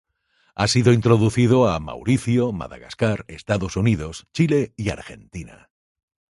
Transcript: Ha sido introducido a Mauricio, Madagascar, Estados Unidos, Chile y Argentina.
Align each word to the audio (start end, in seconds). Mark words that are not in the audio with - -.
Ha 0.55 0.67
sido 0.67 0.93
introducido 0.93 1.67
a 1.69 1.79
Mauricio, 1.79 2.51
Madagascar, 2.51 3.23
Estados 3.27 3.75
Unidos, 3.75 4.25
Chile 4.33 4.73
y 4.75 4.89
Argentina. 4.89 5.69